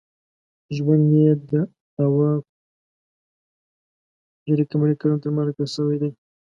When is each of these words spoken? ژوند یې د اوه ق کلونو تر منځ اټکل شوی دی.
ژوند 0.75 1.05
یې 1.17 1.29
د 1.49 1.51
اوه 2.03 2.29
ق 4.45 4.97
کلونو 5.01 5.21
تر 5.23 5.29
منځ 5.35 5.47
اټکل 5.49 5.67
شوی 5.75 5.97
دی. 6.01 6.11